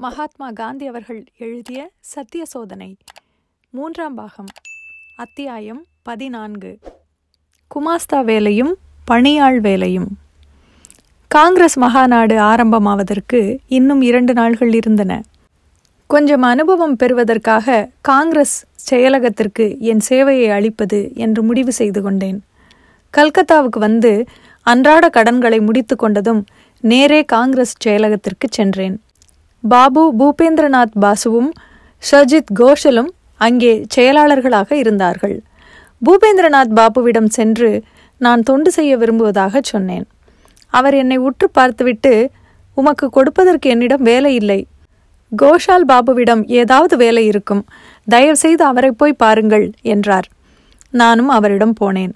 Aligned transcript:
மகாத்மா 0.00 0.50
காந்தி 0.50 0.86
அவர்கள் 0.86 1.24
எழுதிய 1.38 1.90
சத்திய 2.00 2.44
சோதனை 2.44 2.96
மூன்றாம் 3.70 4.14
பாகம் 4.14 4.46
அத்தியாயம் 5.16 5.84
பதினான்கு. 6.02 6.78
குமாஸ்தா 7.74 8.24
வேலையும் 8.24 8.76
பணியாள் 9.04 9.60
வேலையும். 9.60 10.08
காங்கிரஸ் 11.28 11.80
மகாநாடு 11.80 12.36
ஆரம்பமாவதற்கு 12.36 13.58
இன்னும் 13.68 14.00
இரண்டு 14.00 14.32
நாள்கள் 14.32 14.72
இருந்தன. 14.72 15.22
கொஞ்சம் 16.06 16.42
அனுபவம் 16.42 16.96
பெறுவதற்காக 16.96 17.88
காங்கிரஸ் 18.00 18.66
செயலகத்திற்கு 18.90 19.78
என் 19.78 20.00
சேவையை 20.08 20.50
அளிப்பது 20.50 21.12
என்று 21.14 21.42
முடிவு 21.42 21.72
செய்து 21.72 22.02
கொண்டேன். 22.02 22.44
கல்கத்தாவுக்கு 23.16 23.78
வந்து 23.78 24.24
அன்றாட 24.62 25.08
கடன்களை 25.08 25.60
முடித்து 25.60 25.96
கொண்டதும் 25.96 26.42
நேரே 26.80 27.24
காங்கிரஸ் 27.24 27.76
செயலகத்திற்கு 27.88 28.48
சென்றேன். 28.50 29.02
பாபு 29.62 30.14
பூபேந்திரநாத் 30.18 30.98
பாசுவும் 31.00 31.52
ஷர்ஜித் 32.10 32.52
கோஷலும் 32.60 33.08
அங்கே 33.36 33.86
செயலாளர்களாக 33.96 34.72
இருந்தார்கள். 34.72 35.42
பூபேந்திரநாத் 36.06 36.72
பாபுவிடம் 36.74 37.28
சென்று 37.28 37.82
நான் 38.18 38.42
தொண்டு 38.42 38.70
செய்ய 38.70 38.96
விரும்புவதாக 38.96 39.60
சொன்னேன். 39.62 40.06
அவர் 40.66 40.94
என்னை 40.94 41.16
உற்று 41.16 41.50
பார்த்துவிட்டு 41.50 42.30
உமக்கு 42.74 43.10
கொடுப்பதற்கு 43.10 43.70
என்னிடம் 43.70 44.02
வேலை 44.02 44.34
இல்லை. 44.34 44.66
கோஷால் 45.42 45.84
பாபுவிடம் 45.88 46.46
ஏதாவது 46.46 46.96
வேலை 46.96 47.26
இருக்கும். 47.26 47.66
தயவுசெய்து 48.08 48.64
அவரை 48.64 48.90
போய் 48.90 49.12
பாருங்கள் 49.12 49.72
என்றார். 49.82 50.28
நானும் 50.90 51.28
அவரிடம் 51.28 51.74
போனேன். 51.80 52.12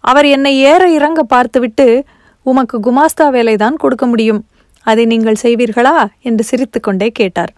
அவர் 0.00 0.26
என்னை 0.26 0.58
ஏற 0.58 0.90
இறங்க 0.90 1.22
பார்த்துவிட்டு 1.22 2.04
உமக்கு 2.42 2.80
குமாஸ்தா 2.80 3.22
வேலைதான் 3.22 3.74
கொடுக்க 3.74 4.06
முடியும். 4.06 4.46
அதை 4.88 5.04
நீங்கள் 5.06 5.42
செய்வீர்களா? 5.42 5.96
என்று 6.20 6.44
சிரித்துக்கொண்டே 6.44 7.08
கேட்டார். 7.10 7.52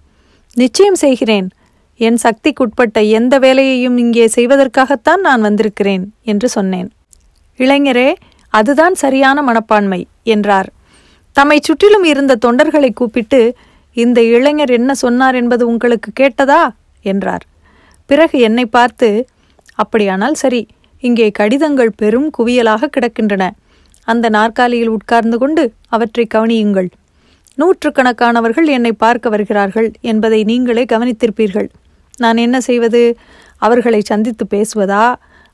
நிச்சயம் 0.57 0.99
செய்கிறேன். 1.05 1.49
என் 2.01 2.19
சக்திக்குட்பட்ட 2.23 2.99
எந்த 3.11 3.35
வேலையையும் 3.39 3.97
இங்கே 3.97 4.27
செய்வதற்காகத்தான் 4.37 5.23
நான் 5.27 5.41
வந்திருக்கிறேன் 5.41 6.05
என்று 6.25 6.49
சொன்னேன். 6.49 6.89
இளைஞரே 7.59 8.11
அதுதான் 8.55 8.95
சரியான 8.95 9.39
மனப்பான்மை 9.43 10.01
என்றார். 10.35 10.69
தம்மை 11.37 11.59
சுற்றிலும் 11.63 12.07
இருந்த 12.13 12.39
தொண்டர்களை 12.45 12.91
கூப்பிட்டு 12.93 13.41
இந்த 13.97 14.19
இளைஞர் 14.37 14.71
என்ன 14.71 14.91
சொன்னார் 14.95 15.35
என்பது 15.35 15.63
உங்களுக்கு 15.67 16.11
கேட்டதா? 16.21 16.63
என்றார். 17.05 17.45
பிறகு 18.11 18.37
என்னை 18.41 18.65
பார்த்து 18.77 19.09
அப்படியானால் 19.75 20.35
சரி 20.35 20.63
இங்கே 21.03 21.27
கடிதங்கள் 21.31 21.93
பெரும் 21.97 22.29
குவியலாக 22.39 22.91
கிடக்கின்றன. 22.97 23.45
அந்த 24.09 24.27
நாற்காலியில் 24.29 24.95
உட்கார்ந்து 24.97 25.37
கொண்டு 25.39 25.65
அவற்றை 25.89 26.25
கவனியுங்கள் 26.35 26.89
நூற்றுக்கணக்கானவர்கள் 27.61 28.69
என்னை 28.77 28.93
பார்க்க 28.93 29.29
வருகிறார்கள் 29.29 29.89
என்பதை 30.01 30.45
நீங்களே 30.45 30.85
கவனித்திருப்பீர்கள். 30.93 31.69
நான் 32.17 32.37
என்ன 32.37 32.61
செய்வது? 32.61 33.03
அவர்களை 33.57 34.01
சந்தித்து 34.01 34.47
பேசுவதா? 34.55 35.05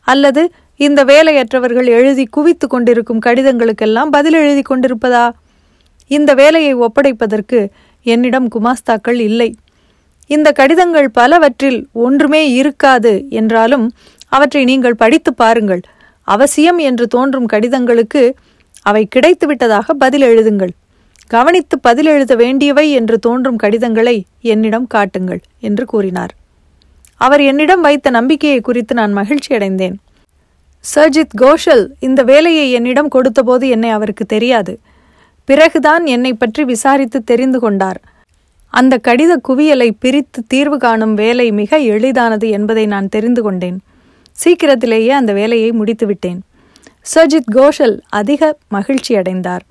அல்லது 0.06 0.42
இந்த 0.76 1.00
வேலையற்றவர்கள் 1.04 1.88
எழுதி 1.98 2.24
குவித்து 2.26 2.66
கொண்டிருக்கும் 2.68 3.22
கடிதங்களுக்கெல்லாம் 3.26 4.10
பதில் 4.10 4.32
எழுதி 4.32 4.62
கொண்டிருப்பதா? 4.62 5.24
இந்த 6.10 6.34
வேலையை 6.34 6.74
ஒப்படைப்பதற்கு 6.76 7.60
என்னிடம் 8.06 8.48
குமாஸ்தாக்கள் 8.48 9.20
இல்லை. 9.28 9.48
இந்த 10.30 10.48
கடிதங்கள் 10.52 11.08
பலவற்றில் 11.10 11.78
ஒன்றுமே 11.92 12.42
இருக்காது 12.52 13.12
என்றாலும் 13.30 13.86
அவற்றை 14.28 14.62
நீங்கள் 14.64 15.00
படித்து 15.02 15.34
பாருங்கள். 15.34 15.82
அவசியம் 16.28 16.78
என்று 16.78 17.06
தோன்றும் 17.06 17.48
கடிதங்களுக்கு 17.52 18.22
அவை 18.82 19.08
கிடைத்துவிட்டதாக 19.16 19.94
பதில் 19.98 20.22
எழுதுங்கள். 20.22 20.72
கவனித்து 21.26 21.78
பதில் 21.78 22.06
எழுத 22.06 22.34
வேண்டியவை 22.34 22.90
என்று 22.90 23.18
தோன்றும் 23.18 23.56
கடிதங்களை 23.56 24.24
என்னிடம் 24.40 24.86
காட்டுங்கள் 24.86 25.40
என்று 25.60 25.84
கூறினார். 25.84 26.34
அவர் 27.16 27.40
என்னிடம் 27.40 27.80
வைத்த 27.80 28.10
நம்பிக்கையை 28.10 28.60
குறித்து 28.60 28.94
நான் 28.94 29.12
மகிழ்ச்சி 29.12 29.54
அடைந்தேன். 29.54 29.98
சர்ஜித் 30.94 31.34
கோஷல் 31.36 31.94
இந்த 31.98 32.22
வேலையை 32.22 32.72
என்னிடம் 32.72 33.08
கொடுத்தபோது 33.08 33.68
என்னை 33.68 33.90
அவருக்கு 33.90 34.24
தெரியாது. 34.24 34.78
பிறகுதான் 35.44 36.06
என்னை 36.06 36.34
பற்றி 36.34 36.64
விசாரித்து 36.64 37.24
தெரிந்து 37.24 37.60
கொண்டார். 37.60 38.00
அந்த 38.68 39.00
கடித 39.08 39.36
குவியலை 39.48 39.90
பிரித்து 39.98 40.44
தீர்வு 40.46 40.78
காணும் 40.78 41.14
வேலை 41.14 41.52
மிக 41.52 41.78
எளிதானது 41.78 42.50
என்பதை 42.50 42.86
நான் 42.86 43.08
தெரிந்து 43.08 43.42
கொண்டேன். 43.42 43.80
சீக்கிரத்திலேயே 44.32 45.10
அந்த 45.10 45.32
வேலையை 45.32 45.70
முடித்துவிட்டேன். 45.70 46.38
சர்ஜித் 47.14 47.50
கோஷல் 47.50 48.02
அதிக 48.08 48.58
மகிழ்ச்சி 48.68 49.14
அடைந்தார். 49.14 49.64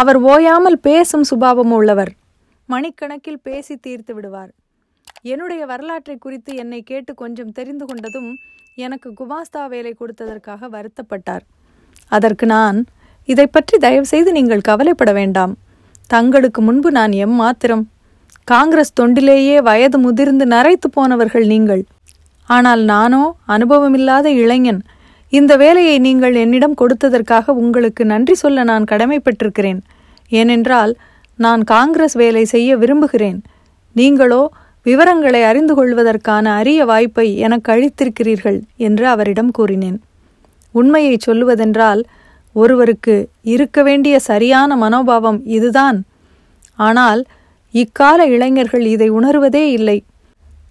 அவர் 0.00 0.18
ஓயாமல் 0.30 0.78
பேசும் 0.86 1.24
சுபாவம் 1.30 1.72
உள்ளவர். 1.76 2.10
மணிக்கணக்கில் 2.68 3.40
பேசி 3.48 3.74
தீர்த்து 3.84 4.12
விடுவார். 4.16 4.50
என்னுடைய 5.32 5.62
வரலாற்றை 5.70 6.16
குறித்து 6.24 6.50
என்னை 6.62 6.80
கேட்டு 6.90 7.12
கொஞ்சம் 7.22 7.54
தெரிந்து 7.58 7.84
கொண்டதும் 7.88 8.30
எனக்கு 8.84 9.08
குமாஸ்தா 9.20 9.62
வேலை 9.74 9.92
கொடுத்ததற்காக 10.00 10.68
வருத்தப்பட்டார். 10.74 11.44
அதற்கு 12.16 12.46
நான் 12.54 12.78
இதை 13.32 13.46
பற்றி 13.46 13.76
தயவுசெய்து 13.86 14.32
நீங்கள் 14.38 14.66
கவலைப்பட 14.68 15.12
வேண்டாம். 15.20 15.54
தங்களுக்கு 16.14 16.60
முன்பு 16.66 16.90
நான் 16.98 17.14
எம்மாத்திரம் 17.26 17.84
காங்கிரஸ் 18.52 18.96
தொண்டிலேயே 19.00 19.56
வயது 19.68 19.98
முதிர்ந்து 20.04 20.44
நரைத்து 20.54 20.88
போனவர்கள் 20.98 21.46
நீங்கள். 21.54 21.82
ஆனால் 22.48 22.82
நானோ 22.92 23.24
அனுபவமில்லாத 23.54 24.26
இளைஞன். 24.44 24.80
இந்த 25.30 25.56
வேலையை 25.56 25.98
நீங்கள் 25.98 26.34
என்னிடம் 26.34 26.76
கொடுத்ததற்காக 26.80 27.54
உங்களுக்கு 27.62 28.04
நன்றி 28.04 28.34
சொல்ல 28.34 28.64
நான் 28.64 28.84
கடமைப்பட்டிருக்கிறேன். 28.84 29.80
ஏனென்றால் 30.28 30.96
நான் 31.34 31.64
காங்கிரஸ் 31.64 32.12
வேலை 32.12 32.44
செய்ய 32.44 32.76
விரும்புகிறேன். 32.76 33.42
நீங்களோ 33.92 34.50
விவரங்களை 34.82 35.42
அறிந்து 35.42 35.74
கொள்வதற்கான 35.74 36.54
அரிய 36.54 36.84
வாய்ப்பை 36.84 37.36
எனக்கு 37.36 37.68
அளித்திருக்கிறீர்கள் 37.72 38.60
என்று 38.76 39.06
அவரிடம் 39.06 39.50
கூறினேன். 39.50 40.00
உண்மையை 40.72 41.16
சொல்லுவதென்றால் 41.26 42.02
ஒருவருக்கு 42.52 43.28
இருக்க 43.42 43.82
வேண்டிய 43.82 44.18
சரியான 44.18 44.76
மனோபாவம் 44.76 45.40
இதுதான். 45.56 45.98
ஆனால் 46.74 47.24
இக்கால 47.74 48.26
இளைஞர்கள் 48.26 48.86
இதை 48.86 49.10
உணர்வதே 49.10 49.64
இல்லை. 49.78 49.98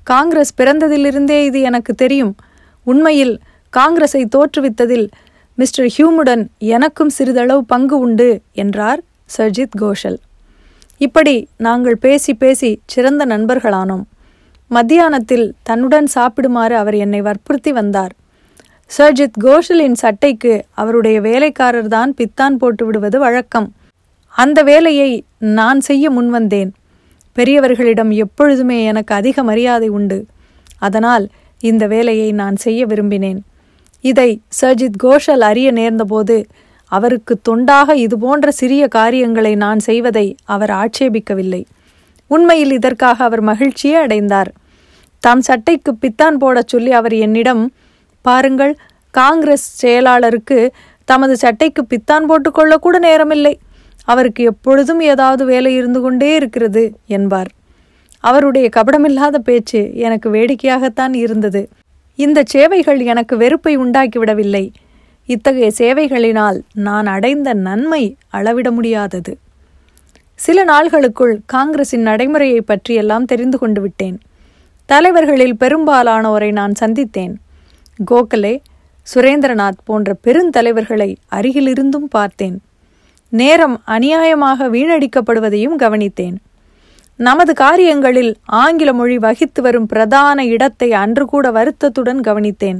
காங்கிரஸ் 0.03 0.53
பிறந்ததிலிருந்தே 0.57 1.43
இது 1.45 1.61
எனக்கு 1.61 1.93
தெரியும். 1.93 2.35
உண்மையில் 2.83 3.35
காங்கிரஸை 3.69 4.27
தோற்றுவித்ததில் 4.35 5.07
மிஸ்டர் 5.55 5.93
ஹியூமுடன் 5.97 6.47
எனக்கும் 6.57 7.09
சிறிதளவு 7.09 7.65
பங்கு 7.65 7.99
உண்டு 7.99 8.41
என்றார் 8.53 9.01
சர்ஜித் 9.37 9.75
கோஷல். 9.77 10.19
இப்படி 10.97 11.47
நாங்கள் 11.57 11.97
பேசி 11.97 12.33
பேசி 12.33 12.79
சிறந்த 12.85 13.25
நண்பர்களானோம். 13.25 14.03
மத்தியானத்தில் 14.71 15.51
தன்னுடன் 15.63 16.07
சாப்பிடுமாறு 16.15 16.71
அவர் 16.71 16.95
என்னை 16.95 17.21
வற்புறுத்தி 17.21 17.71
வந்தார். 17.71 18.13
சர்ஜித் 18.97 19.37
கோஷலின் 19.43 19.93
சட்டைக்கு 19.93 20.65
அவருடைய 20.73 21.21
வேலைக்காரர் 21.21 21.87
தான் 21.87 22.13
பித்தான் 22.13 22.55
போட்டு 22.55 22.85
விடுவது 22.85 23.19
வழக்கம். 23.19 23.73
அந்த 24.27 24.63
வேலையை 24.63 25.23
நான் 25.37 25.81
செய்ய 25.81 26.11
முன்வந்தேன் 26.11 26.71
பெரியவர்களிடம் 27.35 28.13
எப்பொழுதுமே 28.13 28.83
எனக்கு 28.83 29.15
அதிக 29.15 29.43
மரியாதை 29.43 29.87
உண்டு. 29.87 30.25
அதனால் 30.77 31.29
இந்த 31.59 31.87
வேலையை 31.87 32.31
நான் 32.31 32.55
செய்ய 32.55 32.85
விரும்பினேன். 32.85 33.39
இதை 34.01 34.41
சர்ஜித் 34.61 34.97
கோஷல் 34.97 35.41
அறிய 35.41 35.71
நேர்ந்தபோது 35.71 36.45
அவருக்கு 36.85 37.39
தொண்டாக 37.49 37.93
இதுபோன்ற 37.93 38.51
சிறிய 38.51 38.87
காரியங்களை 38.87 39.55
நான் 39.55 39.79
செய்வதை 39.79 40.35
அவர் 40.45 40.69
ஆட்சேபிக்கவில்லை. 40.69 41.63
உண்மையில் 42.27 42.71
இதற்காக 42.71 43.23
அவர் 43.23 43.43
மகிழ்ச்சியே 43.43 43.93
அடைந்தார். 43.93 44.51
தாம் 45.19 45.41
சட்டைக்கு 45.41 45.93
பித்தான் 45.93 46.31
போடச் 46.31 46.67
சொல்லி 46.67 46.91
அவர் 46.91 47.13
என்னிடம் 47.13 47.71
பாருங்கள் 48.21 48.77
காங்கிரஸ் 49.11 49.85
செயலாளருக்கு 49.85 50.69
தமது 51.05 51.37
சட்டைக்கு 51.37 51.85
பித்தான் 51.89 52.23
போட்டுக்கொள்ள 52.23 52.77
கூட 52.77 52.99
நேரமில்லை. 52.99 53.53
அவருக்கு 54.03 54.43
எப்பொழுதும் 54.43 54.99
ஏதாவது 54.99 55.45
வேலை 55.45 55.75
இருந்து 55.75 56.01
கொண்டே 56.01 56.35
இருக்கிறது 56.35 56.97
என்பார். 57.07 57.47
அவருடைய 58.19 58.69
கபடமில்லாத 58.75 59.35
பேச்சு 59.35 59.91
எனக்கு 59.95 60.31
வேடிக்கையாகத்தான் 60.31 61.13
இருந்தது. 61.13 61.69
இந்த 62.17 62.43
சேவைகள் 62.45 62.99
எனக்கு 62.99 63.37
வெறுப்பை 63.37 63.77
உண்டாக்கிவிடவில்லை. 63.77 64.65
இத்தகைய 65.25 65.71
சேவைகளினால் 65.77 66.59
நான் 66.73 67.07
அடைந்த 67.07 67.53
நன்மை 67.53 68.03
அளவிட 68.29 68.71
முடியாதது. 68.71 69.37
சில 70.45 70.65
நாள்களுக்குள் 70.65 71.35
காங்கிரசின் 71.45 72.01
நடைமுறையை 72.01 72.61
பற்றியெல்லாம் 72.61 73.25
தெரிந்து 73.25 73.57
கொண்டு 73.57 73.81
விட்டேன். 73.81 74.17
தலைவர்களில் 74.85 75.55
பெரும்பாலானோரை 75.59 76.51
நான் 76.51 76.73
சந்தித்தேன். 76.79 77.33
கோகலே 78.11 78.53
சுரேந்திரநாத் 79.13 79.83
போன்ற 79.85 80.15
பெருந்தலைவர்களை 80.23 81.15
அருகிலிருந்தும் 81.31 82.09
பார்த்தேன். 82.09 82.61
நேரம் 83.29 83.81
அநியாயமாக 83.87 84.67
வீணடிக்கப்படுவதையும் 84.75 85.79
கவனித்தேன். 85.79 86.37
நமது 87.19 87.53
காரியங்களில் 87.53 88.37
ஆங்கில 88.45 88.93
மொழி 88.93 89.17
வகித்து 89.17 89.61
வரும் 89.61 89.85
பிரதான 89.85 90.45
இடத்தை 90.45 90.93
அன்று 90.93 91.25
கூட 91.25 91.51
வருத்தத்துடன் 91.51 92.19
கவனித்தேன். 92.21 92.79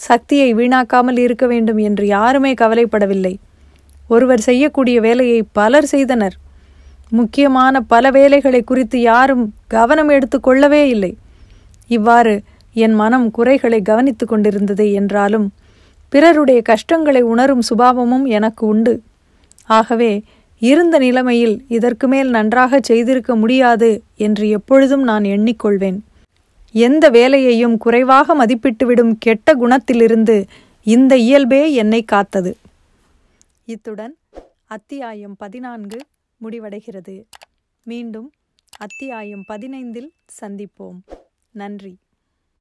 சக்தியை 0.00 0.54
வீணாக்காமல் 0.54 1.18
இருக்க 1.18 1.46
வேண்டும் 1.46 1.76
என்று 1.78 2.06
யாருமே 2.06 2.54
கவலைப்படவில்லை. 2.54 3.34
ஒருவர் 4.08 4.40
செய்யக்கூடிய 4.40 5.00
வேலையை 5.00 5.42
பலர் 5.52 5.84
செய்தனர். 5.84 6.36
முக்கியமான 7.10 7.80
பல 7.80 8.10
வேலைகளை 8.10 8.62
குறித்து 8.62 9.00
யாரும் 9.00 9.54
கவனம் 9.68 10.08
எடுத்து 10.08 10.40
கொள்ளவே 10.40 10.88
இல்லை. 10.88 11.16
இவ்வாறு 11.86 12.42
என் 12.72 12.94
மனம் 12.94 13.30
குறைகளை 13.30 13.82
கவனித்து 13.82 14.26
கொண்டிருந்தது 14.26 14.92
என்றாலும் 14.92 15.48
பிறருடைய 16.08 16.62
கஷ்டங்களை 16.62 17.22
உணரும் 17.22 17.62
சுபாவமும் 17.70 18.24
எனக்கு 18.24 18.66
உண்டு. 18.66 19.02
ஆகவே 19.66 20.12
இருந்த 20.62 20.98
நிலைமையில் 20.98 21.64
இதற்கு 21.68 22.08
மேல் 22.08 22.30
நன்றாக 22.30 22.80
செய்திருக்க 22.82 23.36
முடியாது 23.36 24.02
என்று 24.16 24.48
எப்பொழுதும் 24.48 25.02
நான் 25.02 25.22
எண்ணிக்கொள்வேன். 25.22 25.98
எந்த 26.72 27.10
வேலையையும் 27.10 27.76
குறைவாக 27.76 28.34
மதிப்பிட்டுவிடும் 28.34 29.14
கெட்ட 29.18 29.54
குணத்திலிருந்து 29.54 30.46
இந்த 30.84 31.16
இயல்பே 31.16 31.72
என்னை 31.72 32.02
காத்தது. 32.02 32.56
இத்துடன் 33.64 34.16
அத்தியாயம் 34.66 35.36
பதினான்கு 35.38 35.98
முடிவடைகிறது. 36.44 37.24
மீண்டும் 37.82 38.30
அத்தியாயம் 38.78 39.44
பதினைந்தில் 39.48 40.10
சந்திப்போம். 40.40 41.00
நன்றி. 41.50 41.96